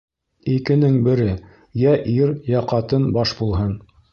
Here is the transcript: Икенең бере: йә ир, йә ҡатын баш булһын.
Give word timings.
Икенең 0.53 0.95
бере: 1.07 1.27
йә 1.83 1.93
ир, 2.17 2.35
йә 2.55 2.65
ҡатын 2.73 3.09
баш 3.19 3.37
булһын. 3.43 3.79